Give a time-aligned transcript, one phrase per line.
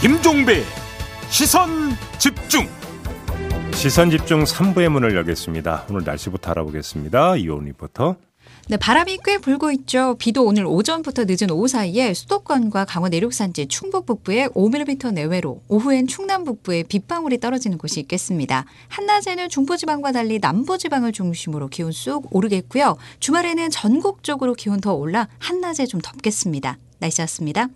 [0.00, 0.62] 김종배
[1.28, 2.66] 시선 집중
[3.74, 5.88] 시선 집중 3부의 문을 열겠습니다.
[5.90, 7.36] 오늘 날씨부터 알아보겠습니다.
[7.36, 8.16] 이온 리포터.
[8.68, 10.16] 네, 바람이 꽤 불고 있죠.
[10.18, 16.06] 비도 오늘 오전부터 늦은 오후 사이에 수도권과 강원 내륙 산지 충북 북부에 5mm 내외로 오후엔
[16.06, 18.64] 충남 북부에 빗방울이 떨어지는 곳이 있겠습니다.
[18.88, 22.96] 한낮에는 중부지방과 달리 남부지방을 중심으로 기온 쑥 오르겠고요.
[23.18, 26.78] 주말에는 전국적으로 기온 더 올라 한낮에 좀 덥겠습니다.
[27.00, 27.68] 날씨였습니다.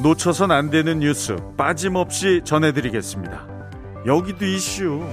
[0.00, 3.46] 놓쳐선 안 되는 뉴스 빠짐없이 전해드리겠습니다.
[4.06, 5.04] 여기도 이슈.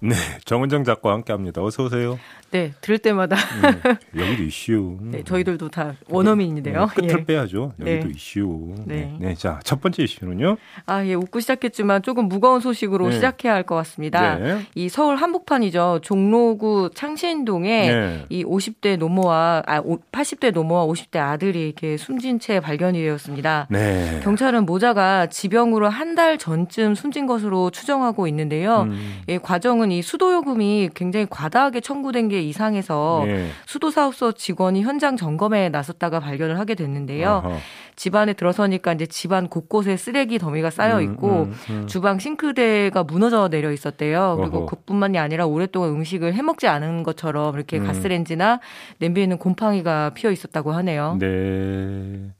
[0.00, 0.14] 네,
[0.44, 1.62] 정은정 작가와 함께합니다.
[1.62, 2.18] 어서 오세요.
[2.50, 4.96] 네, 들을 때마다 음, 여기도 이슈.
[5.12, 6.84] 네, 저희들도 다 원어민인데요.
[6.84, 7.24] 음, 끝을 예.
[7.24, 7.72] 빼야죠.
[7.80, 8.12] 여기도 네.
[8.14, 8.74] 이슈.
[8.86, 8.94] 네.
[8.96, 9.16] 네.
[9.28, 9.34] 네.
[9.34, 10.56] 자, 첫 번째 이슈는요.
[10.86, 13.14] 아, 예, 웃고 시작했지만 조금 무거운 소식으로 네.
[13.14, 14.36] 시작해야 할 것 같습니다.
[14.36, 14.60] 네.
[14.74, 15.98] 이 서울 한복판이죠.
[16.02, 18.24] 종로구 창신동에 네.
[18.30, 23.66] 이 50대 노모와 아, 오- 80대 노모와 50대 아들이 이렇게 숨진 채 발견이 되었습니다.
[23.70, 24.20] 네.
[24.22, 28.82] 경찰은 모자가 지병으로 한 달 전쯤 숨진 것으로 추정하고 있는데요.
[28.88, 33.48] 음, 예, 과정은 이 수도요금이 굉장히 과다하게 청구된 게 이상해서 네.
[33.66, 37.42] 수도사업소 직원이 현장 점검에 나섰다가 발견을 하게 됐는데요.
[37.44, 37.56] 어허.
[37.96, 41.86] 집안에 들어서니까 이제 집안 곳곳에 쓰레기 더미가 쌓여 있고 음, 음, 음.
[41.86, 44.36] 주방 싱크대가 무너져 내려 있었대요.
[44.38, 44.66] 그리고 어허.
[44.66, 47.86] 그뿐만이 아니라 오랫동안 음식을 해먹지 않은 것처럼 이렇게 음.
[47.86, 48.60] 가스레인지나
[48.98, 51.16] 냄비에는 곰팡이가 피어 있었다고 하네요.
[51.18, 52.30] 네.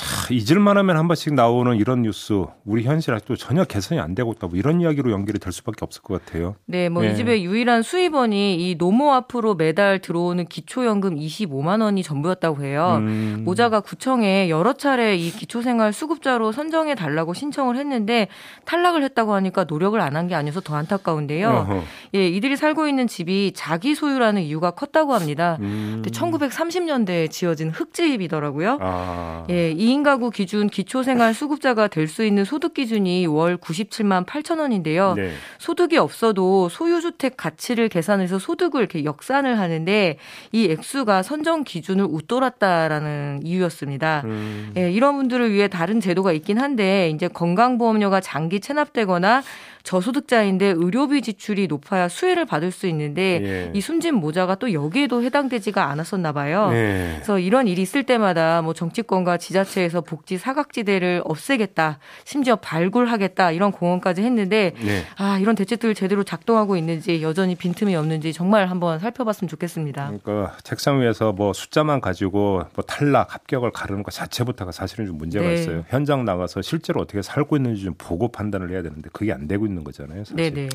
[0.00, 4.32] 자, 잊을만 하면 한 번씩 나오는 이런 뉴스, 우리 현실 아직도 전혀 개선이 안 되고
[4.32, 4.46] 있다.
[4.46, 6.54] 뭐 이런 이야기로 연결이 될 수밖에 없을 것 같아요.
[6.64, 7.12] 네, 뭐 네.
[7.12, 12.96] 이 집의 유일한 수입원이 이 노모 앞으로 매달 들어오는 기초연금 25만 원이 전부였다고 해요.
[13.00, 13.42] 음.
[13.44, 18.28] 모자가 구청에 여러 차례 이 기초생활 수급자로 선정해 달라고 신청을 했는데
[18.64, 21.48] 탈락을 했다고 하니까 노력을 안 한 게 아니어서 더 안타까운데요.
[21.48, 21.82] 어허.
[22.14, 25.56] 예, 이들이 살고 있는 집이 자기 소유라는 이유가 컸다고 합니다.
[25.60, 26.00] 음.
[26.02, 28.78] 근데 1930년대에 지어진 흙집이더라고요.
[28.80, 29.44] 아.
[29.50, 35.14] 예, 2인 가구 기준 기초생활 수급자가 될 수 있는 소득 기준이 월 97만 8천 원인데요.
[35.14, 35.32] 네.
[35.58, 40.18] 소득이 없어도 소유주택 가치를 계산해서 소득을 이렇게 역산을 하는데
[40.50, 44.22] 이 액수가 선정 기준을 웃돌았다라는 이유였습니다.
[44.24, 44.72] 음.
[44.76, 49.42] 예, 이런 분들을 위해 다른 제도가 있긴 한데 이제 건강보험료가 장기 체납되거나
[49.82, 53.70] 저소득자인데 의료비 지출이 높아야 수혜를 받을 수 있는데 예.
[53.74, 56.70] 이 숨진 모자가 또 여기에도 해당되지가 않았었나 봐요.
[56.70, 57.12] 네.
[57.16, 64.22] 그래서 이런 일이 있을 때마다 뭐 정치권과 지자체에서 복지 사각지대를 없애겠다, 심지어 발굴하겠다 이런 공언까지
[64.22, 65.02] 했는데 네.
[65.16, 70.12] 아 이런 대책들 제대로 작동하고 있는지 여전히 빈틈이 없는지 정말 한번 살펴봤으면 좋겠습니다.
[70.22, 75.46] 그러니까 책상 위에서 뭐 숫자만 가지고 뭐 탈락, 합격을 가르는 것 자체부터가 사실은 좀 문제가
[75.46, 75.54] 네.
[75.54, 75.84] 있어요.
[75.88, 79.84] 현장 나가서 실제로 어떻게 살고 있는지 좀 보고 판단을 해야 되는데 그게 안 되고 있는
[79.84, 80.24] 거잖아요.
[80.24, 80.36] 사실.
[80.36, 80.68] 네네.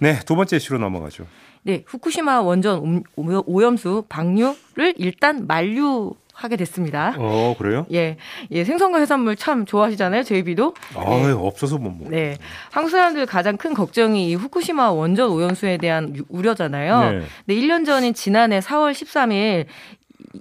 [0.00, 1.26] 네, 두 번째 이슈로 넘어가죠.
[1.62, 6.14] 네 후쿠시마 원전 옴- 오- 오염수 방류를 일단 만류.
[6.38, 7.14] 하게 됐습니다.
[7.16, 7.86] 어, 그래요?
[7.94, 8.18] 예,
[8.50, 10.74] 예, 생선과 해산물 참 좋아하시잖아요, 제이비도.
[10.94, 11.00] 아,
[11.34, 12.10] 없어서 못 먹어.
[12.10, 12.36] 네.
[12.70, 17.00] 한국 사람들 가장 큰 걱정이 이 후쿠시마 원전 오염수에 대한 유- 우려잖아요.
[17.00, 17.18] 네.
[17.46, 19.64] 근데 1년 전인 지난해 4월 13일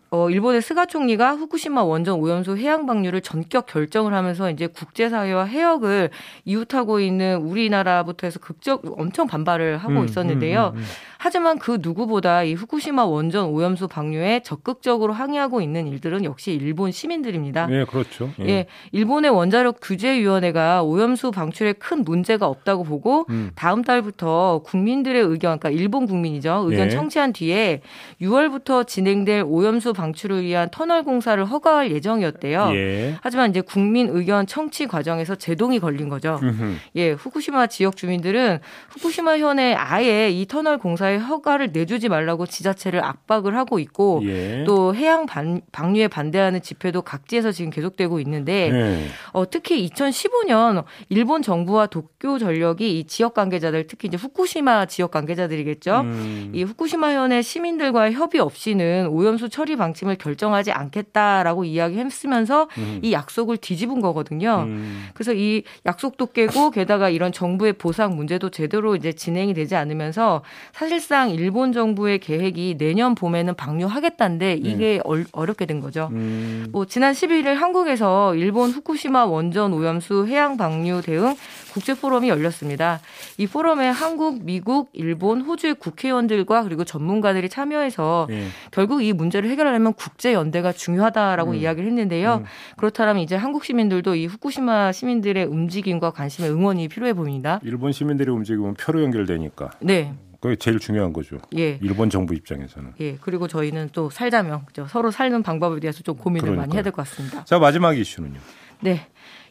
[0.10, 6.10] 어, 일본의 스가 총리가 후쿠시마 원전 오염수 해양 방류를 전격 결정을 하면서 이제 국제사회와 해역을
[6.46, 10.72] 이웃하고 있는 우리나라부터 해서 극적 엄청 반발을 하고 음, 있었는데요.
[10.76, 10.86] 음, 음, 음.
[11.26, 17.66] 하지만 그 누구보다 이 후쿠시마 원전 오염수 방류에 적극적으로 항의하고 있는 이들은 역시 일본 시민들입니다.
[17.66, 18.30] 네, 그렇죠.
[18.42, 23.50] 예, 일본의 원자력 규제위원회가 오염수 방출에 큰 문제가 없다고 보고 음.
[23.56, 26.64] 다음 달부터 국민들의 의견, 그러니까 일본 국민이죠.
[26.68, 26.90] 의견 예.
[26.92, 27.82] 청취한 뒤에
[28.22, 32.70] 6월부터 진행될 오염수 방출을 위한 터널 공사를 허가할 예정이었대요.
[32.76, 33.16] 예.
[33.22, 36.40] 하지만 이제 국민 의견 청취 과정에서 제동이 걸린 거죠.
[36.44, 36.76] 음흠.
[36.98, 38.60] 예, 후쿠시마 지역 주민들은
[38.92, 44.64] 후쿠시마 현에 아예 이 터널 공사에 허가를 내주지 말라고 지자체를 압박을 하고 있고 예.
[44.66, 49.08] 또 해양 반, 방류에 반대하는 집회도 각지에서 지금 계속되고 있는데 네.
[49.34, 56.02] 어, 특히 2015년 일본 정부와 도쿄 전력이 이 지역 관계자들 특히 이제 후쿠시마 지역 관계자들이겠죠.
[56.02, 56.52] 음.
[56.54, 63.00] 이 후쿠시마 현의 시민들과의 협의 없이는 오염수 처리 방침을 결정하지 않겠다라고 이야기했으면서 음.
[63.02, 64.66] 이 약속을 뒤집은 거거든요.
[64.68, 65.08] 음.
[65.14, 70.44] 그래서 이 약속도 깨고 게다가 이런 정부의 보상 문제도 제대로 이제 진행이 되지 않으면서
[70.74, 76.10] 사실 상 일본 정부의 계획이 내년 봄에는 방류하겠다는데 이게 얼- 어렵게 된 거죠.
[76.12, 76.66] 음.
[76.72, 81.36] 뭐 지난 11일 한국에서 일본 후쿠시마 원전 오염수 해양 방류 대응
[81.74, 83.00] 국제 포럼이 열렸습니다.
[83.38, 88.48] 이 포럼에 한국, 미국, 일본, 호주의 국회의원들과 그리고 전문가들이 참여해서 예.
[88.72, 91.56] 결국 이 문제를 해결하려면 국제 연대가 중요하다라고 음.
[91.56, 92.38] 이야기를 했는데요.
[92.42, 92.46] 음.
[92.78, 97.60] 그렇다면 이제 한국 시민들도 이 후쿠시마 시민들의 움직임과 관심에 응원이 필요해 보입니다.
[97.64, 100.14] 일본 시민들이 움직이면 표로 연결되니까 네.
[100.46, 101.38] 그게 제일 중요한 거죠.
[101.58, 101.80] 예.
[101.82, 102.94] 일본 정부 입장에서는.
[103.00, 103.18] 예.
[103.22, 104.86] 그리고 저희는 또 살자면 그죠?
[104.88, 106.76] 서로 살는 방법에 대해서 좀 고민을 많이 그러니까요.
[106.78, 107.44] 해야 될 것 같습니다.
[107.46, 108.40] 자 마지막 이슈는요.
[108.82, 109.08] 네.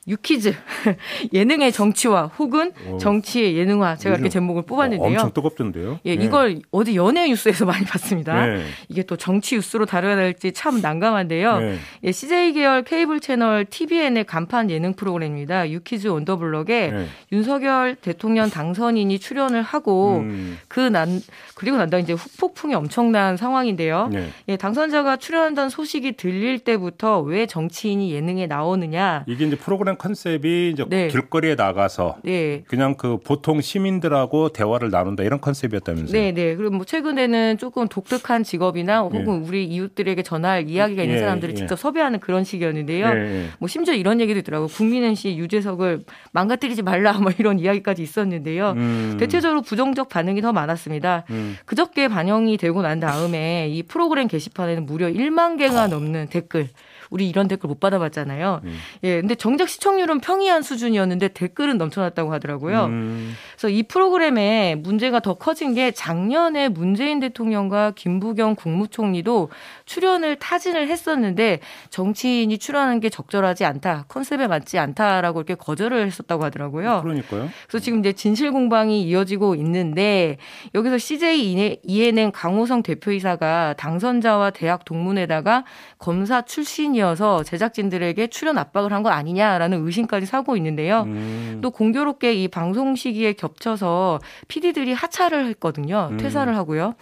[0.07, 0.55] 유퀴즈
[1.33, 2.99] 예능의 정치화 혹은 오.
[2.99, 5.07] 정치의 예능화 제가 이렇게 제목을 어, 뽑았는데요.
[5.07, 6.01] 엄청 뜨겁던데요.
[6.05, 6.25] 예, 네.
[6.25, 8.47] 이걸 어디 연예 뉴스에서 많이 봤습니다.
[8.47, 8.65] 네.
[8.89, 11.59] 이게 또 정치 뉴스로 다뤄야 될지 참 난감한데요.
[11.59, 11.79] 네.
[12.05, 15.71] 예, CJ 계열 케이블 채널 TVN의 간판 예능 프로그램입니다.
[15.71, 17.07] 유퀴즈 원더블럭에 네.
[17.33, 21.23] 윤석열 대통령 당선인이 출연을 하고 음, 그난
[21.55, 24.09] 그리고 난 다음에 이제 후폭풍이 엄청난 상황인데요.
[24.13, 24.29] 네.
[24.49, 29.25] 예, 당선자가 출연한다는 소식이 들릴 때부터 왜 정치인이 예능에 나오느냐.
[29.27, 31.09] 이게 이제 프로그램 컨셉이 이제 네.
[31.09, 32.63] 길거리에 나가서 예.
[32.63, 36.13] 그냥 그 보통 시민들하고 대화를 나눈다 이런 컨셉이었다면서요.
[36.13, 36.57] 네, 네.
[36.57, 41.57] 그리고 뭐 최근에는 조금 독특한 직업이나 혹은 우리 이웃들에게 전할 이야기가 있는 예, 사람들을 예.
[41.57, 43.09] 직접 섭외하는 그런 식이었는데요.
[43.09, 43.47] 네, 네.
[43.59, 44.69] 뭐 심지어 이런 얘기도 있더라고요.
[44.69, 48.73] 국민은 씨 유재석을 망가뜨리지 말라 뭐 이런 이야기까지 있었는데요.
[48.73, 51.25] 음, 대체적으로 부정적 반응이 더 많았습니다.
[51.31, 51.57] 음.
[51.65, 56.69] 그저께 반영이 되고 난 다음에 이 프로그램 게시판에는 무려 1만 개가 넘는 댓글.
[57.15, 58.61] 우리 이런 댓글 못 받아봤잖아요.
[58.65, 58.79] 음.
[59.05, 62.87] 예, 근데 정작 시청률은 평이한 수준이었는데 댓글은 넘쳐났다고 하더라고요.
[62.87, 69.51] 음, 그래서 이 프로그램에 문제가 더 커진 게 작년에 문재인 대통령과 김부겸 국무총리도
[69.85, 77.03] 출연을 타진을 했었는데 정치인이 출연하는 게 적절하지 않다, 컨셉에 맞지 않다라고 이렇게 거절을 했었다고 하더라고요.
[77.03, 77.49] 그러니까요.
[77.69, 80.39] 그래서 지금 이제 진실 공방이 이어지고 있는데
[80.75, 85.63] 여기서 CJ ENN 강호성 대표이사가 당선자와 대학 동문에다가
[85.99, 91.03] 검사 출신이 어서 제작진들에게 출연 압박을 한거 아니냐라는 의심까지 사고 있는데요.
[91.03, 96.09] 음, 또 공교롭게 이 방송 시기에 겹쳐서 PD들이 하차를 했거든요.
[96.13, 96.17] 음.
[96.17, 96.95] 퇴사를 하고요.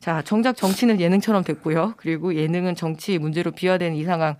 [0.00, 1.92] 자, 정작 정치는 예능처럼 됐고요.
[1.98, 4.36] 그리고 예능은 정치 문제로 비화된 이 상황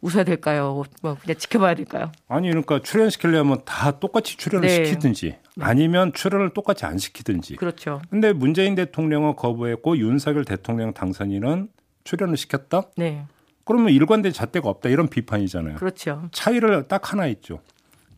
[0.00, 0.84] 웃어야 될까요?
[1.02, 2.10] 뭐 그냥 지켜봐야 될까요?
[2.28, 4.86] 아니 그러니까 출연시키려면 다 똑같이 출연을 네.
[4.86, 7.56] 시키든지 아니면 출연을 똑같이 안 시키든지.
[7.56, 8.00] 그렇죠.
[8.08, 11.68] 근데 문재인 대통령은 거부했고 윤석열 대통령 당선인은
[12.04, 12.84] 출연을 시켰다?
[12.96, 13.26] 네.
[13.64, 15.76] 그러면 일관된 잣대가 없다 이런 비판이잖아요.
[15.76, 16.28] 그렇죠.
[16.32, 17.60] 차이를 딱 하나 있죠.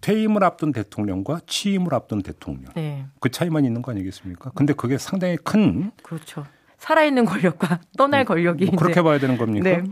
[0.01, 2.71] 퇴임을 앞둔 대통령과 취임을 앞둔 대통령.
[2.75, 3.07] 네.
[3.21, 4.51] 그 차이만 있는 거 아니겠습니까?
[4.55, 6.45] 근데 그게 상당히 큰 그렇죠.
[6.79, 9.65] 살아있는 권력과 떠날 권력이 뭐 그렇게 봐야 되는 겁니까?
[9.71, 9.85] 네.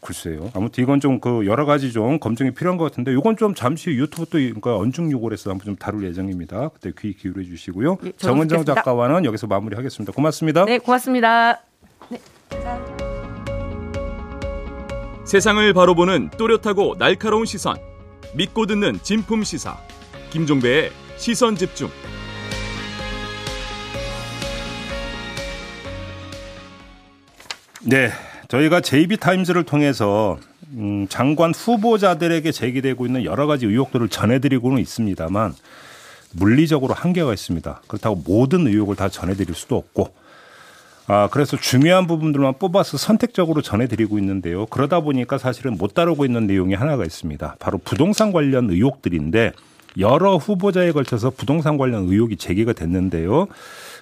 [0.00, 0.50] 글쎄요.
[0.54, 3.96] 아무튼 이건 좀 그 여러 가지 좀 검증이 필요한 것 같은데 이건 좀 잠시 후
[3.96, 6.68] 유튜브 또 그러니까 언중 요구에서 한번 좀 다룰 예정입니다.
[6.68, 7.98] 그때 귀 기울여 주시고요.
[8.04, 8.64] 예, 정은정.
[8.64, 10.12] 작가와는 여기서 마무리하겠습니다.
[10.12, 10.64] 고맙습니다.
[10.64, 11.60] 네, 고맙습니다.
[15.24, 17.76] 세상을 바로 보는 또렷하고 날카로운 시선.
[18.34, 19.78] 믿고 듣는 진품 시사.
[20.30, 21.88] 김종배의 시선 집중.
[27.86, 28.10] 네,
[28.48, 30.38] 저희가 JB타임즈를 통해서
[30.72, 35.54] 음, 장관 후보자들에게 제기되고 있는 여러 가지 의혹들을 전해드리고는 있습니다만
[36.32, 37.82] 물리적으로 한계가 있습니다.
[37.86, 40.14] 그렇다고 모든 의혹을 다 전해드릴 수도 없고
[41.06, 44.66] 아, 그래서 중요한 부분들만 뽑아서 선택적으로 전해드리고 있는데요.
[44.66, 47.56] 그러다 보니까 사실은 못 다루고 있는 내용이 하나가 있습니다.
[47.58, 49.52] 바로 부동산 관련 의혹들인데
[49.98, 53.46] 여러 후보자에 걸쳐서 부동산 관련 의혹이 제기가 됐는데요.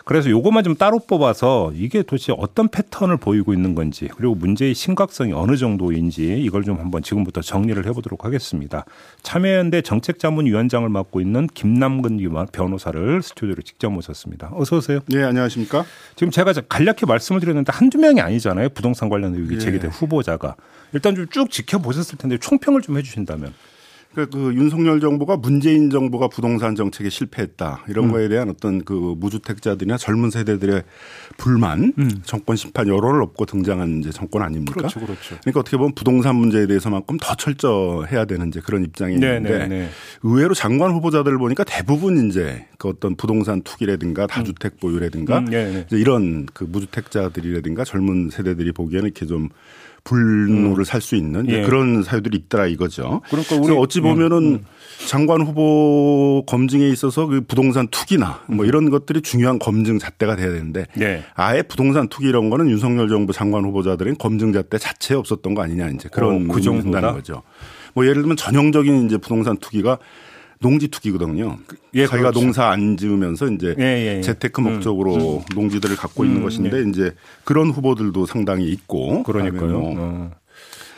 [0.04, 5.32] 그래서 요것만 좀 따로 뽑아서 이게 도대체 어떤 패턴을 보이고 있는 건지 그리고 문제의 심각성이
[5.32, 8.84] 어느 정도인지 이걸 좀 한번 지금부터 정리를 해보도록 하겠습니다.
[9.22, 12.18] 참여연대 정책자문위원장을 맡고 있는 김남근
[12.50, 14.50] 변호사를 스튜디오로 직접 모셨습니다.
[14.54, 15.00] 어서 오세요.
[15.06, 15.84] 네, 안녕하십니까?
[16.16, 18.70] 지금 제가 간략히 말씀을 드렸는데 한두 명이 아니잖아요.
[18.70, 19.58] 부동산 관련 의혹이 예.
[19.58, 20.56] 제기된 후보자가.
[20.92, 23.54] 일단 좀 쭉 지켜보셨을 텐데 총평을 좀 해주신다면.
[24.14, 28.12] 그, 그 윤석열 정부가 문재인 정부가 부동산 정책에 실패했다 이런 음.
[28.12, 30.82] 거에 대한 어떤 그 무주택자들이나 젊은 세대들의
[31.38, 31.92] 불만,
[32.24, 34.72] 정권 심판 여론을 업고 등장한 이제 정권 아닙니까?
[34.72, 34.76] 음.
[34.76, 35.36] 그렇죠, 그렇죠.
[35.40, 39.66] 그러니까 어떻게 보면 부동산 문제에 대해서만큼 더 철저해야 되는 이제 그런 입장이 네, 있는데 네,
[39.68, 39.88] 네.
[40.22, 45.84] 의외로 장관 후보자들을 보니까 대부분 이제 그 어떤 부동산 투기라든가 다주택 보유라든가 음, 네, 네.
[45.86, 49.48] 이제 이런 그 무주택자들이라든가 젊은 세대들이 보기에는 이렇게 좀
[50.04, 51.62] 불노를 살 수 있는 예.
[51.62, 53.22] 그런 사유들이 있더라 이거죠.
[53.28, 54.62] 그러니까 우리- 어찌 보면은
[55.08, 60.86] 장관 후보 검증에 있어서 그 부동산 투기나 뭐 이런 것들이 중요한 검증 잣대가 돼야 되는데
[60.96, 61.24] 네.
[61.34, 65.88] 아예 부동산 투기 이런 거는 윤석열 정부 장관 후보자들은 검증 잣대 자체에 없었던 거 아니냐
[65.90, 66.82] 이제 그런 어, 그 정도다?
[66.92, 67.42] 된다는 거죠.
[67.94, 69.98] 뭐 예를 들면 전형적인 이제 부동산 투기가
[70.62, 71.58] 농지 투기거든요.
[71.94, 72.40] 예, 자기가 그렇죠.
[72.40, 74.20] 농사 안 지으면서 이제 예, 예, 예.
[74.22, 77.12] 재테크 목적으로 농지들을 갖고 있는 음, 것인데 이제
[77.44, 79.78] 그런 후보들도 상당히 있고 그러니까요.
[79.78, 80.30] 뭐 어.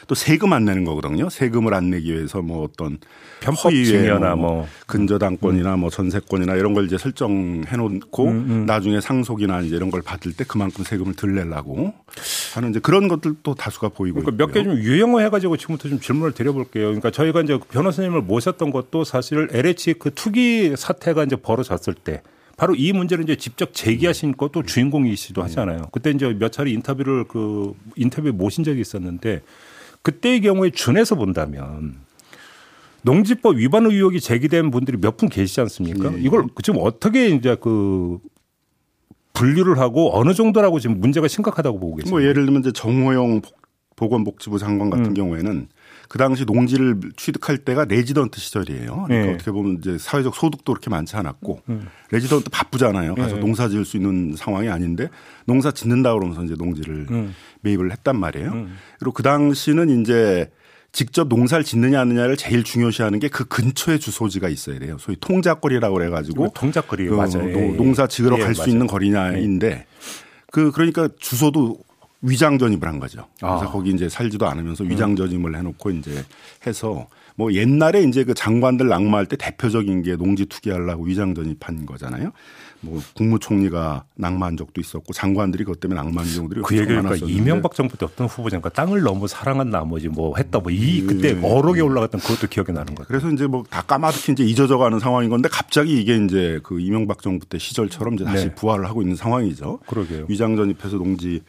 [0.07, 1.31] 또 세금 안 내는 거거든요.
[1.31, 2.99] 세금을 안 내기 위해서 뭐 어떤
[3.41, 4.67] 편법 허위의 증여나 뭐.
[4.87, 10.33] 근저당권이나 뭐 전세권이나 이런 걸 이제 설정해 놓고 음, 나중에 상속이나 이제 이런 걸 받을
[10.33, 11.93] 때 그만큼 세금을 덜 내려고
[12.55, 14.63] 하는 이제 그런 것들도 다수가 보이고 그러니까 몇 개.
[14.63, 16.87] 좀 유형화해 가지고 지금부터 좀 질문을 드려볼게요.
[16.87, 22.23] 그러니까 저희가 이제 변호사님을 모셨던 것도 사실 LH 그 투기 사태가 이제 벌어졌을 때
[22.57, 25.89] 바로 이 문제를 이제 직접 제기하신 것도 주인공이시도 하잖아요.
[25.93, 29.43] 그때 이제 몇 차례 인터뷰를 그 인터뷰에 모신 적이 있었는데
[30.05, 31.95] 그때의 경우에 준해서 본다면
[33.03, 36.13] 농지법 위반 의혹이 제기된 분들이 몇 분 계시지 않습니까?
[36.15, 36.21] 예.
[36.21, 38.19] 이걸 지금 어떻게 이제 그
[39.33, 42.11] 분류를 하고 어느 정도라고 지금 문제가 심각하다고 보고 계세요?
[42.13, 43.57] 뭐 예를 들면 이제 정호영 복-
[43.97, 45.15] 보건복지부 장관 같은 음.
[45.15, 45.69] 경우에는
[46.09, 49.05] 그 당시 농지를 취득할 때가 레지던트 시절이에요.
[49.07, 49.35] 그러니까 네.
[49.35, 51.89] 어떻게 보면 이제 사회적 소득도 그렇게 많지 않았고 음.
[52.11, 53.15] 레지던트 바쁘잖아요.
[53.15, 53.41] 가서 네.
[53.41, 55.09] 농사 지을 수 있는 상황이 아닌데
[55.47, 57.35] 농사 짓는다 그러면서 이제 농지를 음.
[57.63, 58.51] 매입을 했단 말이에요.
[58.53, 58.77] 음.
[58.99, 60.51] 그리고 그 당시는 이제
[60.93, 64.97] 직접 농사를 짓느냐 하느냐를 제일 중요시하는 게 그 근처에 주소지가 있어야 돼요.
[65.01, 67.49] 소위 통작거리라고 그래가지고 통작거리 그 맞아요.
[67.49, 67.77] 예, 예.
[67.77, 68.71] 농사 지으러 예, 갈수 맞아요.
[68.73, 69.87] 있는 거리냐인데
[70.53, 71.79] 그 그러니까 주소도
[72.25, 73.27] 위장 전입을 한 거죠.
[73.39, 73.71] 그래서 아.
[73.71, 76.25] 거기 이제 살지도 않으면서 위장 전입을 해놓고 이제
[76.67, 82.31] 해서 뭐 옛날에 이제 그 장관들 낙마할 때 대표적인 게 농지 투기하려고 위장 전입한 거잖아요.
[82.81, 87.97] 뭐 국무총리가 낙마한 적도 있었고 장관들이 그것 때문에 낙마한 경우들이 그 얘기를 그러니까 이명박 정부
[87.97, 92.49] 때 어떤 후보자가 땅을 너무 사랑한 나머지 뭐 했다 뭐 이 그때 어록에 올라갔던 그것도
[92.49, 93.21] 기억이 나는 것 같아요.
[93.21, 97.47] 그래서 이제 뭐 다 까마득히 이제 잊어져가는 상황인 건데 갑자기 이게 이제 그 이명박 정부
[97.47, 98.55] 때 시절처럼 이제 다시 네.
[98.55, 99.81] 부활을 하고 있는 상황이죠.
[99.87, 100.27] 그러게요.
[100.29, 101.41] 위장 전입해서 농지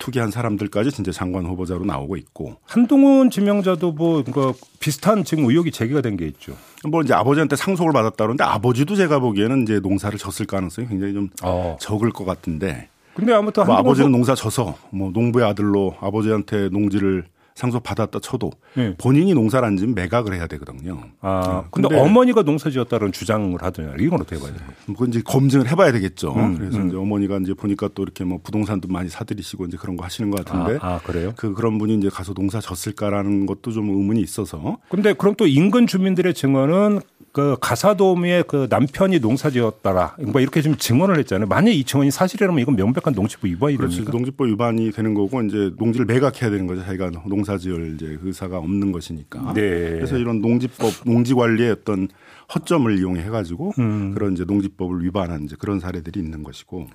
[0.00, 6.00] 투기한 사람들까지 진짜 장관 후보자로 나오고 있고 한동훈 지명자도 뭐 그러니까 비슷한 지금 의혹이 제기가
[6.00, 6.56] 된 게 있죠.
[6.88, 11.28] 뭐 이제 아버지한테 상속을 받았다 그러는데 아버지도 제가 보기에는 이제 농사를 졌을 가능성이 굉장히 좀
[11.44, 11.76] 어.
[11.78, 17.26] 적을 것 같은데 근데 아무튼 뭐 아버지는 농사 져서 뭐 농부의 아들로 아버지한테 농지를
[17.60, 18.94] 상속 받았다 쳐도 네.
[18.96, 21.02] 본인이 농사를 안 지면 매각을 해야 되거든요.
[21.20, 23.96] 아, 어, 근데, 근데 어머니가 농사 지었다는 주장을 하더냐.
[23.98, 24.66] 이건 어떻게 봐야 돼요?
[24.86, 26.32] 뭐 이제 검증을 해봐야 되겠죠.
[26.34, 26.88] 음, 그래서 음.
[26.88, 30.42] 이제 어머니가 이제 보니까 또 이렇게 뭐 부동산도 많이 사들이시고 이제 그런 거 하시는 것
[30.42, 31.34] 같은데 아, 아, 그래요?
[31.36, 35.86] 그 그런 분이 이제 가서 농사 졌을까라는 것도 좀 의문이 있어서 근데 그럼 또 인근
[35.86, 37.00] 주민들의 증언은
[37.32, 40.16] 그 가사도우미의 그 남편이 농사 지었다라.
[40.18, 41.46] 뭐 이렇게 좀 증언을 했잖아요.
[41.46, 43.96] 만약 이 증언이 사실이라면 이건 명백한 농지법 위반이 그렇죠.
[43.96, 44.12] 됩니까?
[44.12, 46.82] 농지법 위반이 되는 거고 이제 농지를 매각해야 되는 거죠.
[46.84, 49.52] 자기가 농사지을 이제 의사가 없는 것이니까.
[49.54, 49.60] 네.
[49.60, 52.08] 그래서 이런 농지법 농지 관리의 어떤
[52.52, 54.12] 허점을 이용해 가지고 음.
[54.12, 56.88] 그런 이제 농지법을 위반한 이제 그런 사례들이 있는 것이고.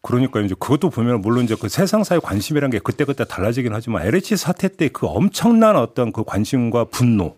[0.00, 4.68] 그러니까 이제 그것도 보면 물론 이제 그 세상사의 관심이라는 게 그때그때 달라지긴 하지만 LH 사태
[4.68, 7.36] 때 그 엄청난 어떤 그 관심과 분노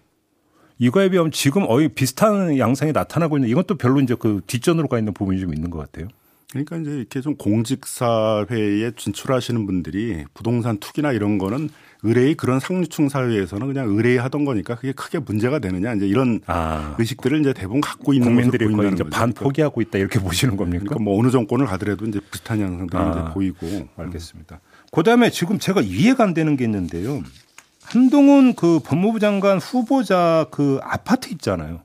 [0.80, 4.98] 이거에 비하면 지금 거의 비슷한 양상이 나타나고 있는 이건 또 별로 이제 그 뒷전으로 가
[4.98, 6.08] 있는 부분이 좀 있는 것 같아요.
[6.50, 11.68] 그러니까 이제 이렇게 좀 공직 사회에 진출하시는 분들이 부동산 투기나 이런 거는
[12.02, 16.96] 의뢰의 그런 상류층 사회에서는 그냥 의뢰하던 거니까 그게 크게 문제가 되느냐 이제 이런 아.
[16.98, 19.10] 의식들을 이제 대부분 갖고 있는 국민들이 거의 이제 거죠.
[19.10, 20.84] 반 그러니까 포기하고 있다 이렇게 보시는 겁니까?
[20.84, 23.10] 그러니까 뭐 어느 정권을 가더라도 이제 비슷한 양상들이 아.
[23.10, 24.60] 이제 보이고 알겠습니다.
[24.92, 27.22] 그다음에 지금 제가 이해가 안 되는 게 있는데요.
[27.84, 31.80] 한동훈 그 법무부 장관 후보자 그 아파트 있잖아요.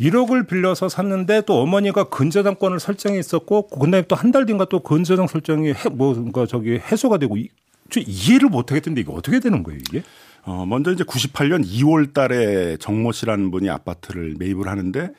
[0.00, 5.68] 1억을 빌려서 샀는데 또 어머니가 근저당권을 설정했었고 그다음에 또 한 달 뒤인가 또 근저당 설정이
[5.70, 7.48] 해, 뭐 그러니까 저기 해소가 되고 이,
[7.90, 10.02] 저 이해를 못 하겠던데 이게 어떻게 되는 거예요 이게?
[10.42, 15.10] 어, 먼저 이제 98년 2월 달에 정모 씨라는 분이 아파트를 매입을 하는데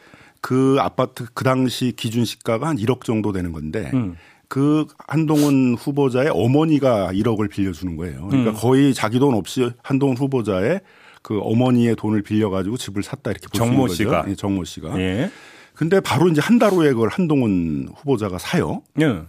[0.41, 4.17] 그 아파트 그 당시 기준 시가가 한 1억 정도 되는 건데 음.
[4.55, 8.25] 그 한동훈 후보자의 어머니가 1억을 빌려주는 거예요.
[8.29, 8.55] 그러니까 음.
[8.55, 10.79] 거의 자기 돈 없이 한동훈 후보자의
[11.21, 13.93] 그 어머니의 돈을 빌려가지고 집을 샀다 이렇게 볼 수 있는 정모 거죠.
[13.95, 14.25] 씨가.
[14.29, 14.97] 예, 정모 씨가.
[15.01, 15.29] 예.
[15.74, 18.81] 근데 바로 이제 한 달 후에 그걸 한동훈 후보자가 사요.
[19.01, 19.24] 예.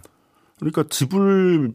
[0.59, 1.73] 그러니까 집을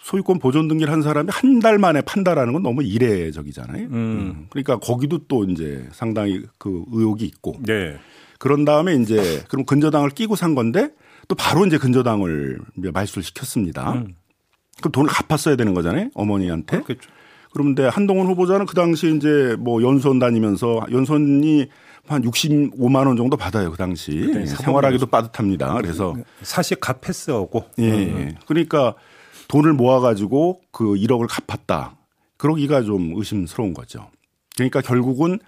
[0.00, 3.88] 소유권 보존 등기를 한 사람이 한 달 만에 판다라는 건 너무 이례적이잖아요.
[3.90, 4.46] 음.
[4.48, 7.98] 그러니까 거기도 또 이제 상당히 그 의혹이 있고 네.
[8.38, 10.88] 그런 다음에 이제 그럼 근저당을 끼고 산 건데
[11.28, 13.92] 또 바로 이제 근저당을 이제 말소를 시켰습니다.
[13.92, 14.14] 음.
[14.78, 16.08] 그럼 돈을 갚았어야 되는 거잖아요.
[16.14, 16.80] 어머니한테.
[16.80, 17.10] 그렇겠죠.
[17.52, 21.68] 그런데 한동훈 후보자는 그 당시 이제 뭐 연수원 다니면서 연수원이
[22.06, 23.70] 한 65만 원 정도 받아요.
[23.70, 24.30] 그 당시.
[24.34, 25.74] 예, 사법 생활하기도 빠듯합니다.
[25.74, 27.90] 그래서 사실 갓 패스하고 예.
[27.90, 28.18] 음.
[28.18, 28.34] 예.
[28.46, 28.94] 그러니까
[29.48, 31.96] 돈을 모아가지고 그 1억을 갚았다.
[32.36, 34.10] 그러기가 좀 의심스러운 거죠.
[34.56, 35.38] 그러니까 결국은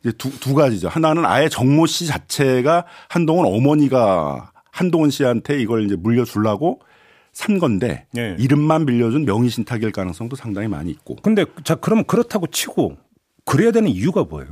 [0.00, 0.88] 이제 두, 두 가지죠.
[0.88, 6.80] 하나는 아예 정모 씨 자체가 한동훈 어머니가 한동훈 씨한테 이걸 이제 물려주려고
[7.32, 8.34] 산 건데 예.
[8.40, 11.14] 이름만 빌려준 명의 신탁일 가능성도 상당히 많이 있고.
[11.22, 12.96] 근데 자 그럼 그렇다고 치고
[13.44, 14.50] 그래야 되는 이유가 뭐예요?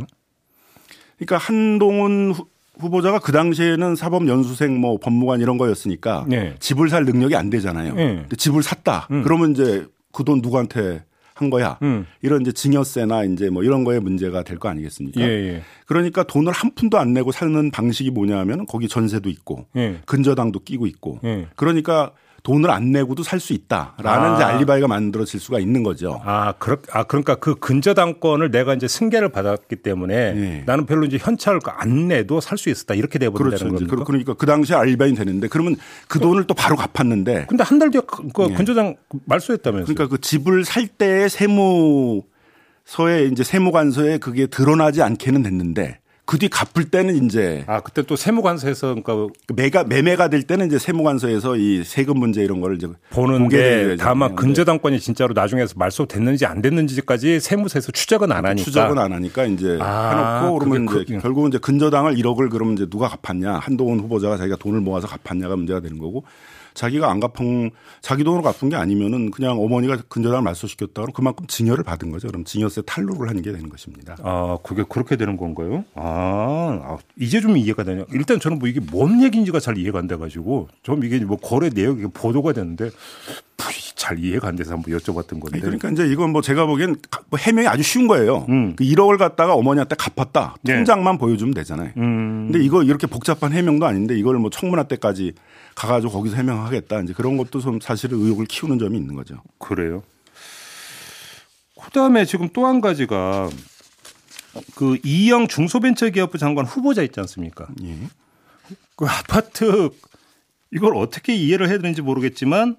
[1.17, 2.47] 그러니까 한동훈 후-
[2.79, 6.55] 후보자가 그 당시에는 사법 연수생 뭐 법무관 이런 거였으니까 네.
[6.61, 7.95] 집을 살 능력이 안 되잖아요.
[7.95, 8.27] 네.
[8.37, 9.09] 집을 샀다.
[9.11, 9.23] 음.
[9.23, 11.05] 그러면 이제 그 돈 누구한테
[11.43, 11.79] 한 거야?
[11.83, 12.07] 음.
[12.23, 15.21] 이런 이제 증여세나 이제 뭐 이런 거에 문제가 될 거 아니겠습니까?
[15.21, 15.63] 예, 예.
[15.87, 19.99] 그러니까 돈을 한 푼도 안 내고 사는 방식이 뭐냐면 거기 전세도 있고 예.
[20.07, 21.49] 근저당도 끼고 있고 예.
[21.57, 24.35] 그러니까 돈을 안 내고도 살 수 있다라는 아.
[24.35, 26.21] 이제 알리바이가 만들어질 수가 있는 거죠.
[26.25, 30.63] 아, 그렇, 아, 그러니까 그 근저당권을 내가 이제 승계를 받았기 때문에 네.
[30.67, 32.95] 나는 별로 이제 현찰을 안 내도 살 수 있었다.
[32.95, 33.75] 이렇게 돼버린다는 그렇죠.
[33.87, 33.97] 겁니까?
[33.97, 35.77] 그- 그러니까 그 당시에 알리바이 되는데 그러면
[36.09, 38.55] 그 돈을 또 바로 갚았는데 근데 한 달 뒤에 그그 예.
[38.55, 39.95] 근저당 말소했다면서요.
[39.95, 42.23] 그러니까 그 집을 살 때의 세무
[42.85, 48.15] 서에 이제 세무관서에 그게 드러나지 않게는 됐는데 그 뒤 갚을 때는 이제 아, 그때 또
[48.17, 49.15] 세무관서에서 그러니까
[49.47, 53.97] 그 매가 매매가 될 때는 이제 세무관서에서 이 세금 문제 이런 거를 이제 보는데.
[53.99, 58.65] 다만 근데 근저당권이 진짜로 나중에서 말소 됐는지 안 됐는지까지 세무서에서 추적은 안 하니까.
[58.65, 62.87] 추적은 안 하니까 이제 아, 해놓고 그러면 이제 그- 결국은 이제 근저당을 1억을 그러면 이제
[62.89, 63.55] 누가 갚았냐.
[63.55, 66.23] 한동훈 후보자가 자기가 돈을 모아서 갚았냐가 문제가 되는 거고
[66.75, 71.85] 자기가 안 갚은 자기 돈으로 갚은 게 아니면은 그냥 어머니가 근저당을 말소시켰다 그러면 그만큼 증여를
[71.85, 72.29] 받은 거죠.
[72.29, 74.17] 그럼 증여세 탈루를 하는 게 되는 것입니다.
[74.23, 75.85] 아, 그게 그렇게 되는 건가요?
[75.95, 78.07] 아, 아, 이제 좀 이해가 되네요.
[78.13, 82.09] 일단 저는 뭐 이게 뭔 얘기인지가 잘 이해가 안 돼가지고 좀 이게 뭐 거래 내역이
[82.13, 82.91] 보도가 됐는데
[84.13, 85.61] 잘 이해가 안 돼서 한번 여쭤봤던 건데.
[85.61, 88.45] 그러니까 이제 이건 뭐 제가 보기엔 가- 뭐 해명이 아주 쉬운 거예요.
[88.51, 88.77] 음.
[88.77, 90.57] 그 1억을 갖다가 어머니한테 갚았다.
[90.63, 90.75] 네.
[90.77, 91.93] 통장만 보여주면 되잖아요.
[91.97, 92.51] 음.
[92.51, 95.33] 근데 이거 이렇게 복잡한 해명도 아닌데 이걸 뭐 청문회 때까지
[95.75, 97.01] 가가지고 거기서 해명하겠다.
[97.01, 99.37] 이제 그런 것도 좀 사실은 의혹을 키우는 점이 있는 거죠.
[99.59, 100.03] 그래요.
[101.83, 103.49] 그다음에 지금 또 한 가지가
[104.77, 107.67] 그 이영 중소벤처기업부 장관 후보자 있지 않습니까?
[107.83, 107.97] 예.
[108.97, 109.91] 그 아파트
[110.71, 112.77] 이걸 어떻게 이해를 해야 되는지 모르겠지만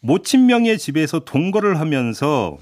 [0.00, 2.58] 모친 명의 집에서 동거를 하면서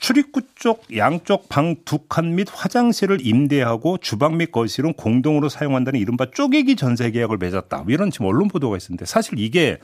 [0.00, 6.26] 출입구 쪽 양쪽 방 두 칸 및 화장실을 임대하고 주방 및 거실은 공동으로 사용한다는 이른바
[6.30, 7.78] 쪼개기 전세 계약을 맺었다.
[7.78, 9.78] 뭐 이런 지금 언론 보도가 있었는데 사실 이게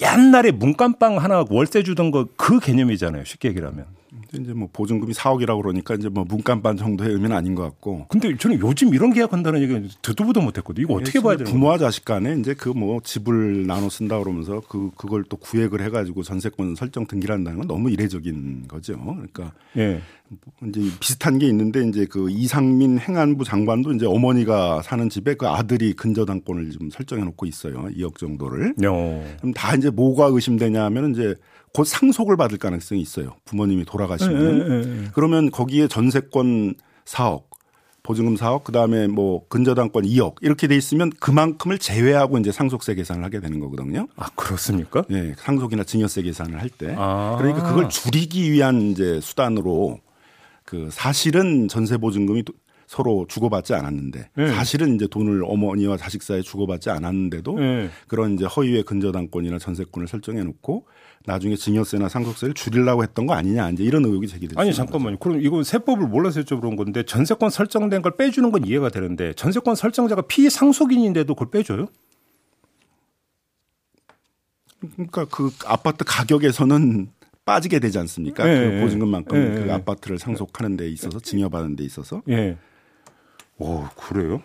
[0.00, 3.24] 옛날에 문간방 하나 월세 주던 거 그 개념이잖아요.
[3.24, 3.86] 쉽게 얘기하면.
[4.34, 8.06] 이제 뭐 보증금이 4억이라고 그러니까 이제 뭐 문간반 정도의 의미는 아닌 것 같고.
[8.08, 10.84] 근데 저는 요즘 이런 계약한다는 얘기는 듣도 보도 못했거든요.
[10.84, 11.54] 이거 어떻게 봐야 되는 거예요?
[11.54, 16.22] 부모와 자식 간에 이제 그 뭐 집을 나눠 쓴다 그러면서 그 그걸 또 구획을 해가지고
[16.22, 18.98] 전세권 설정 등기를 한다는 건 너무 이례적인 거죠.
[18.98, 20.00] 그러니까 예.
[20.66, 25.92] 이제 비슷한 게 있는데 이제 그 이상민 행안부 장관도 이제 어머니가 사는 집에 그 아들이
[25.92, 27.84] 근저당권을 좀 설정해 놓고 있어요.
[27.96, 28.74] 2억 정도를.
[28.86, 29.36] 어.
[29.38, 31.34] 그럼 다 이제 뭐가 의심되냐면 이제
[31.74, 33.36] 곧 상속을 받을 가능성이 있어요.
[33.44, 35.10] 부모님이 돌아가시면.
[35.14, 36.74] 그러면 거기에 전세권
[37.06, 37.44] 4억,
[38.02, 43.40] 보증금 4억, 그다음에 뭐 근저당권 2억 이렇게 돼 있으면 그만큼을 제외하고 이제 상속세 계산을 하게
[43.40, 44.08] 되는 거거든요.
[44.16, 45.04] 아 그렇습니까?
[45.10, 46.94] 예, 상속이나 증여세 계산을 할 때.
[46.98, 47.36] 아.
[47.38, 50.00] 그러니까 그걸 줄이기 위한 이제 수단으로
[50.64, 52.52] 그 사실은 전세 보증금이 도-
[52.86, 54.48] 서로 주고받지 않았는데 네.
[54.48, 57.88] 사실은 이제 돈을 어머니와 자식 사이에 주고받지 않았는데도 네.
[58.06, 60.84] 그런 이제 허위의 근저당권이나 전세권을 설정해 놓고
[61.24, 64.60] 나중에 증여세나 상속세를 줄이려고 했던 거 아니냐 이제 이런 의혹이 제기됐죠.
[64.60, 65.18] 아니 잠깐만요.
[65.18, 70.22] 그럼 이건 세법을 몰라서 여쭤보는 건데 전세권 설정된 걸 빼주는 건 이해가 되는데 전세권 설정자가
[70.22, 71.86] 피상속인인데도 그걸 빼줘요?
[74.94, 77.10] 그러니까 그 아파트 가격에서는
[77.44, 78.44] 빠지게 되지 않습니까?
[78.44, 79.72] 네, 그 보증금만큼 네, 그 네.
[79.72, 82.56] 아파트를 상속하는 데 있어서 증여받는 데 있어서 예.
[83.58, 84.42] 오 그래요?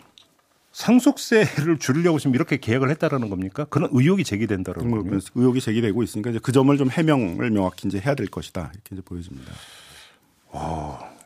[0.77, 3.65] 상속세를 줄이려고 지금 이렇게 계약을 했다라는 겁니까?
[3.65, 5.19] 그런 의혹이 제기된다라는 뭐 거예요.
[5.33, 9.01] 의혹이 제기되고 있으니까 이제 그 점을 좀 해명을 명확히 이제 해야 될 것이다 이렇게 이제
[9.01, 9.51] 보여집니다.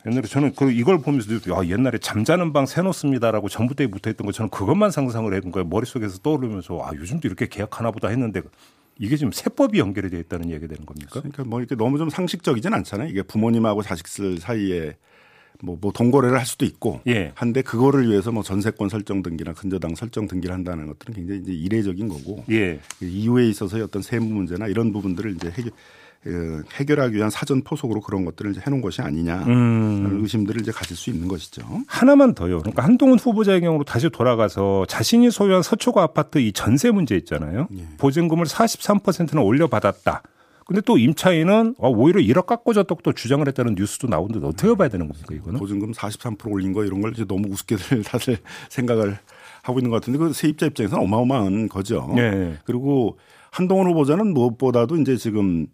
[0.06, 4.90] 옛날에 저는 그 이걸 보면서 야 옛날에 잠자는 방 새놓습니다라고 전부터 붙어있던 거 저는 그것만
[4.90, 8.40] 상상을 했던 거예요 머릿속에서 떠오르면서 아 요즘도 이렇게 계약하나 보다 했는데
[8.98, 11.20] 이게 지금 세법이 연결이 되어 있다는 얘기가 되는 겁니까?
[11.20, 13.08] 그러니까 뭐 이렇게 너무 좀 상식적이진 않잖아요.
[13.10, 14.96] 이게 부모님하고 자식들 사이에
[15.62, 17.32] 뭐, 뭐 동거래를 할 수도 있고 예.
[17.36, 22.08] 한데 그거를 위해서 뭐 전세권 설정 등기나 근저당 설정 등기를 한다는 것들은 굉장히 이제 이례적인
[22.08, 22.80] 거고 예.
[23.00, 25.72] 이후에 있어서의 어떤 세무 문제나 이런 부분들을 이제 해결,
[26.26, 30.20] 어, 해결하기 위한 사전 포석으로 그런 것들을 이제 해놓은 것이 아니냐 음.
[30.22, 31.62] 의심들을 이제 가질 수 있는 것이죠.
[31.86, 32.58] 하나만 더요.
[32.58, 37.68] 그러니까 한동훈 후보자의 경우로 다시 돌아가서 자신이 소유한 서초구 아파트 이 전세 문제 있잖아요.
[37.76, 37.86] 예.
[37.98, 40.22] 보증금을 43%는 올려받았다.
[40.66, 45.08] 근데 또 임차인은 어, 오히려 1억 깎고졌다고 또 주장을 했다는 뉴스도 나오는데 어떻게 봐야 되는
[45.08, 45.58] 겁니까 이거는?
[45.58, 49.18] 보증금 43% 올린 거 이런 걸 이제 너무 우습게들 다들 생각을
[49.62, 52.12] 하고 있는 것 같은데 그 세입자 입장에서는 어마어마한 거죠.
[52.16, 52.58] 예.
[52.64, 53.18] 그리고
[53.50, 55.66] 한동훈 후보자는 무엇보다도 이제 지금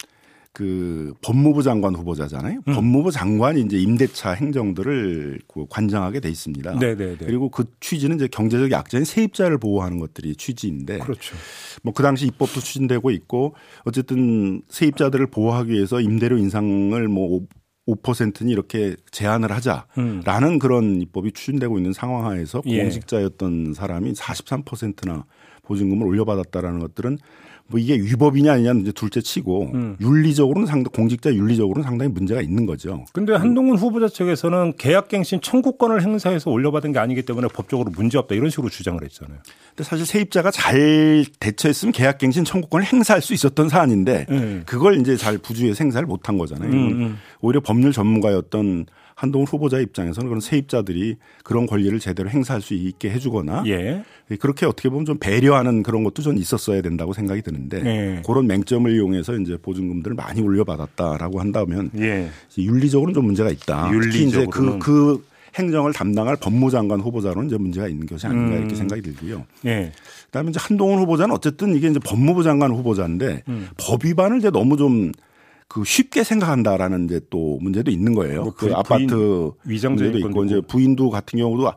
[0.59, 2.63] 그 법무부 장관 후보자잖아요.
[2.67, 2.75] 음.
[2.75, 6.81] 법무부 장관이 이제 임대차 행정들을 그 관장하게 돼 있습니다.
[6.81, 7.19] 네네네.
[7.21, 11.37] 그리고 그 취지는 이제 경제적 약자인 세입자를 보호하는 것들이 취지인데 그렇죠.
[11.85, 17.41] 뭐 그 당시 입법도 추진되고 있고 어쨌든 세입자들을 보호하기 위해서 임대료 인상을 뭐
[17.87, 22.83] 5%는 이렇게 제한을 하자라는 그런 입법이 추진되고 있는 상황 하에서 예.
[22.83, 25.25] 공직자였던 사람이 43%나
[25.69, 27.19] 보증금을 올려받았다라는 것들은
[27.71, 29.97] 뭐 이게 위법이냐 아니냐는 이제 둘째 치고 음.
[30.01, 33.05] 윤리적으로는 상당 공직자 윤리적으로는 상당히 문제가 있는 거죠.
[33.13, 38.71] 근데 한동훈 후보자 측에서는 계약갱신 청구권을 행사해서 올려받은 게 아니기 때문에 법적으로 문제없다 이런 식으로
[38.71, 39.39] 주장을 했잖아요.
[39.69, 44.63] 근데 사실 세입자가 잘 대처했으면 계약갱신 청구권을 행사할 수 있었던 사안인데 음.
[44.65, 46.71] 그걸 이제 잘 부주의해서 행사를 못한 거잖아요.
[46.71, 47.19] 음, 음.
[47.43, 48.87] 오히려 법률 전문가였던
[49.19, 54.05] 한동훈 후보자 입장에서는 그런 세입자들이 그런 권리를 제대로 행사할 수 있게 해주거나 예.
[54.39, 58.23] 그렇게 어떻게 보면 좀 배려하는 그런 것도 좀 있었어야 된다고 생각이 드는데 예.
[58.25, 62.29] 그런 맹점을 이용해서 이제 보증금들을 많이 올려받았다라고 한다면 예.
[62.57, 63.91] 윤리적으로는 좀 문제가 있다.
[63.91, 64.79] 특히 이제 그, 윤리적으로는.
[64.79, 65.27] 그
[65.57, 68.59] 행정을 담당할 법무장관 후보자로는 이제 문제가 있는 것이 아닌가 음.
[68.59, 69.45] 이렇게 생각이 들고요.
[69.67, 69.91] 예.
[70.27, 73.69] 그다음에 이제 한동훈 후보자는 어쨌든 이게 이제 법무부 장관 후보자인데 음.
[73.77, 75.11] 법 위반을 이제 너무 좀
[75.69, 78.43] 그 쉽게 생각한다라는 이제 또 문제도 있는 거예요.
[78.45, 79.51] 뭐그 부- 아파트
[79.97, 81.71] 문제도 있고 이제 부인도 같은 경우도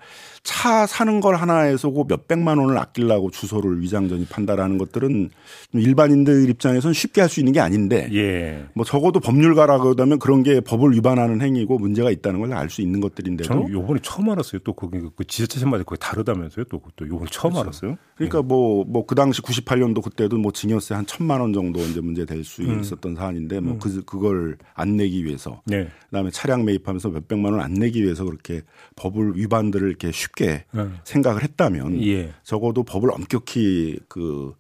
[0.44, 5.30] 차 사는 걸 하나에서 그 몇백만 원을 아끼려고 주소를 위장 전입한다라는 것들은
[5.72, 8.66] 좀 일반인들 입장에서는 쉽게 할 수 있는 게 아닌데 예.
[8.74, 13.00] 뭐 적어도 법률가라고 하면 그런 게 법을 위반하는 행위고 문제가 있다는 걸 알 수 있는
[13.00, 14.60] 것들인데도 저는 요번에 처음 알았어요.
[14.66, 16.66] 또 거기 그 지자체마다 거의 다르다면서요.
[16.66, 17.98] 또, 또 요번에 처음 알았어요.
[18.16, 22.82] 그러니까 뭐뭐그 당시 98년도 그때도 뭐 징역세 한 천만 원 정도 이제 문제 될수 음.
[22.82, 25.88] 있었던 사안인데 뭐그 그걸 안 내기 위해서 네.
[26.10, 28.62] 그다음에 차량 매입하면서 몇 백만 원 안 내기 위해서 그렇게
[28.96, 30.66] 법을 위반들을 이렇게 쉽게 네.
[31.04, 32.34] 생각을 했다면 예.
[32.44, 34.54] 적어도 법을 엄격히 그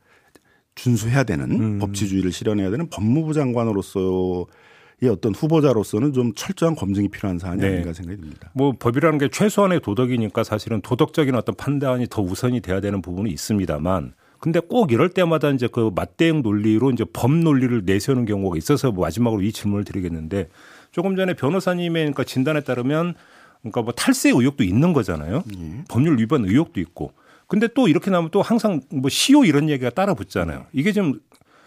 [0.75, 1.79] 준수해야 되는 음.
[1.79, 4.45] 법치주의를 실현해야 되는 법무부 장관으로서의
[5.09, 7.67] 어떤 후보자로서는 좀 철저한 검증이 필요한 사안이 네.
[7.67, 8.51] 아닌가 생각이 듭니다.
[8.53, 14.13] 뭐 법이라는 게 최소한의 도덕이니까 사실은 도덕적인 어떤 판단이 더 우선이 돼야 되는 부분이 있습니다만
[14.39, 19.05] 근데 꼭 이럴 때마다 이제 그 맞대응 논리로 이제 법 논리를 내세우는 경우가 있어서 뭐
[19.05, 20.49] 마지막으로 이 질문을 드리겠는데
[20.91, 23.13] 조금 전에 변호사님의 그러니까 진단에 따르면
[23.61, 25.43] 그러니까 뭐 탈세 의혹도 있는 거잖아요.
[25.87, 27.13] 법률 위반 의혹도 있고.
[27.47, 30.65] 근데 또 이렇게 나면 또 항상 뭐 시효 이런 얘기가 따라 붙잖아요.
[30.71, 31.19] 이게 좀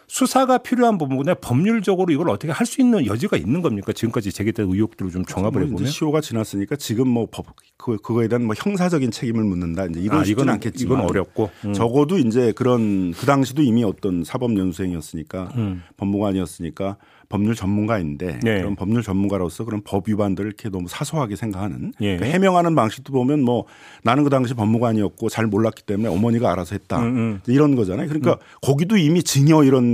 [0.08, 3.92] 수사가 필요한 부분에 법률적으로 이걸 어떻게 할 수 있는 여지가 있는 겁니까?
[3.92, 5.90] 지금까지 제기된 의혹들을 좀 종합을 뭐 해보면.
[5.90, 10.24] 시효가 지났으니까 지금 뭐 법 그, 그거에 대한 뭐 형사적인 책임을 묻는다 이제 이런 아,
[10.24, 11.72] 이건 않겠지만 이건 어렵고 음.
[11.74, 15.82] 적어도 이제 그런 그 당시도 이미 어떤 사법 연수생이었으니까 음.
[15.96, 16.96] 법무관이었으니까
[17.28, 18.58] 법률 전문가인데 네.
[18.58, 22.16] 그런 법률 전문가로서 그런 법 위반들을 이렇게 너무 사소하게 생각하는 예.
[22.16, 23.64] 그 해명하는 방식도 보면 뭐
[24.02, 27.40] 나는 그 당시 법무관이었고 잘 몰랐기 때문에 어머니가 알아서 했다 음, 음.
[27.48, 28.06] 이런 거잖아요.
[28.08, 29.84] 그러니까 거기도 이미 증여 이런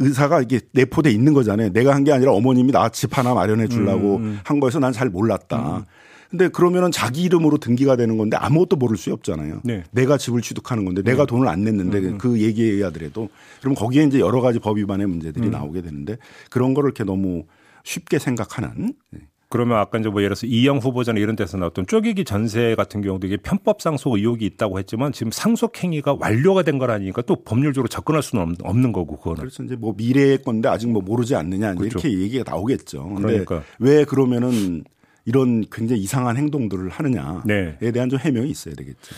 [0.00, 1.70] 의사가 이게 내포돼 있는 거잖아요.
[1.72, 5.08] 내가 한 게 아니라 어머님이 나 집 하나 마련해 주려고 음, 한 거여서 난 잘
[5.08, 5.86] 몰랐다.
[6.30, 9.60] 근데 그러면은 자기 이름으로 등기가 되는 건데 아무것도 모를 수 없잖아요.
[9.62, 9.84] 네.
[9.92, 13.28] 내가 집을 취득하는 건데 내가 돈을 안 냈는데 그 얘기에 의하더라도
[13.60, 16.16] 그럼 거기에 이제 여러 가지 법 위반의 문제들이 나오게 되는데
[16.50, 17.44] 그런 거를 이렇게 너무
[17.84, 19.20] 쉽게 생각하는 네.
[19.54, 23.28] 그러면 아까 이제 뭐 예를 들어서 이영 후보자나 이런 데서 나왔던 쪼개기 전세 같은 경우도
[23.28, 28.20] 이게 편법 상속 의혹이 있다고 했지만 지금 상속 행위가 완료가 된 거라니까 또 법률적으로 접근할
[28.24, 29.38] 수는 없- 없는 거고 그거는.
[29.38, 32.00] 그래서 이제 뭐 미래의 건데 아직 뭐 모르지 않느냐 그렇죠.
[32.00, 33.04] 이렇게 얘기가 나오겠죠.
[33.10, 33.62] 근데 그러니까.
[33.78, 34.82] 왜 그러면은
[35.24, 37.92] 이런 굉장히 이상한 행동들을 하느냐에 네.
[37.92, 39.14] 대한 좀 해명이 있어야 되겠죠.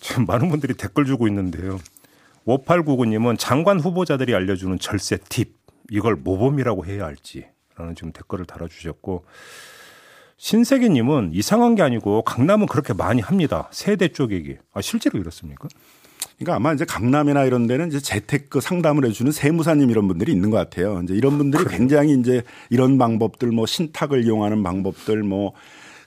[0.00, 1.78] 지금 많은 분들이 댓글 주고 있는데요.
[2.46, 5.52] 5899님은 장관 후보자들이 알려주는 절세 팁
[5.90, 7.44] 이걸 모범이라고 해야 할지
[7.78, 9.24] 라는 지금 댓글을 달아주셨고
[10.36, 13.68] 신세계님은 이상한 게 아니고 강남은 그렇게 많이 합니다.
[13.72, 14.56] 세대 쪼개기.
[14.72, 15.68] 아 실제로 이렇습니까?
[16.38, 20.56] 그러니까 아마 이제 강남이나 이런 데는 이제 재테크 상담을 해주는 세무사님 이런 분들이 있는 것
[20.56, 21.00] 같아요.
[21.02, 25.52] 이제 이런 분들이 굉장히 이제 이런 방법들 뭐 신탁을 이용하는 방법들 뭐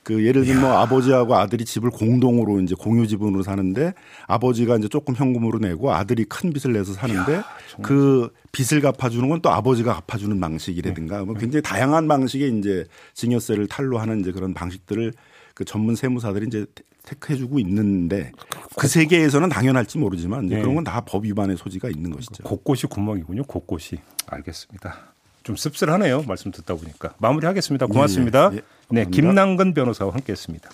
[0.04, 3.94] 그 예를 들면 뭐 아버지하고 아들이 집을 공동으로 이제 공유 지분으로 사는데
[4.28, 7.42] 아버지가 이제 조금 현금으로 내고 아들이 큰 빚을 내서 사는데
[7.84, 14.22] 그 빚을 갚아주는 건 또 아버지가 갚아주는 방식이라든가 뭐 굉장히 다양한 방식의 이제 증여세를 탈루하는
[14.22, 15.14] 이제 그런 방식들을
[15.54, 16.66] 그 전문 세무사들이 이제
[17.04, 18.32] 택해주고 있는데
[18.78, 20.60] 그 세계에서는 당연할지 모르지만 네.
[20.62, 22.44] 그런 건 다 법 위반의 소지가 있는 것이죠.
[22.44, 23.44] 곳곳이 구멍이군요.
[23.44, 23.98] 곳곳이.
[24.28, 25.14] 알겠습니다.
[25.44, 26.24] 좀 씁쓸하네요.
[26.24, 27.14] 말씀 듣다 보니까.
[27.20, 27.88] 마무리하겠습니다.
[27.88, 28.52] 고맙습니다.
[28.54, 28.62] 예, 예.
[28.90, 29.06] 네.
[29.06, 30.70] 김남근 변호사와 함께했습니다.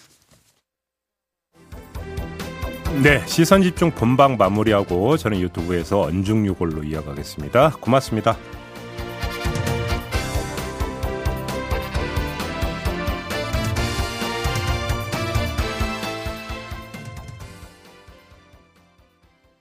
[3.03, 7.77] 네, 시선 집중 본방 마무리하고 저는 유튜브에서 언중유골로 이어가겠습니다.
[7.80, 8.36] 고맙습니다.